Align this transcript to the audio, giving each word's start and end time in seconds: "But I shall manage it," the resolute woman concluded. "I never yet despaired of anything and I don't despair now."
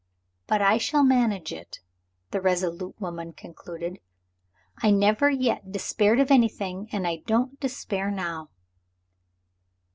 "But 0.47 0.63
I 0.63 0.79
shall 0.79 1.03
manage 1.03 1.53
it," 1.53 1.79
the 2.31 2.41
resolute 2.41 2.99
woman 2.99 3.33
concluded. 3.33 3.99
"I 4.81 4.89
never 4.89 5.29
yet 5.29 5.71
despaired 5.71 6.19
of 6.19 6.31
anything 6.31 6.89
and 6.91 7.05
I 7.05 7.17
don't 7.27 7.59
despair 7.59 8.09
now." 8.09 8.49